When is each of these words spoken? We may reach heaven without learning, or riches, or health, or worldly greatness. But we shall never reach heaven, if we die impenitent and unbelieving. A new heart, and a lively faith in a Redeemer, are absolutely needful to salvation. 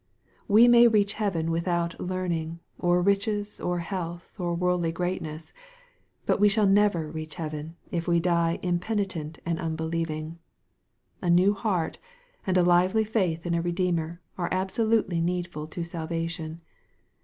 We 0.47 0.67
may 0.67 0.87
reach 0.87 1.13
heaven 1.13 1.51
without 1.51 1.99
learning, 2.01 2.59
or 2.79 3.03
riches, 3.03 3.59
or 3.61 3.77
health, 3.77 4.33
or 4.39 4.55
worldly 4.55 4.91
greatness. 4.91 5.53
But 6.25 6.39
we 6.39 6.49
shall 6.49 6.65
never 6.65 7.07
reach 7.11 7.35
heaven, 7.35 7.75
if 7.91 8.07
we 8.07 8.19
die 8.19 8.57
impenitent 8.63 9.37
and 9.45 9.59
unbelieving. 9.59 10.39
A 11.21 11.29
new 11.29 11.53
heart, 11.53 11.99
and 12.47 12.57
a 12.57 12.63
lively 12.63 13.03
faith 13.03 13.45
in 13.45 13.53
a 13.53 13.61
Redeemer, 13.61 14.19
are 14.39 14.49
absolutely 14.51 15.21
needful 15.21 15.67
to 15.67 15.83
salvation. 15.83 16.61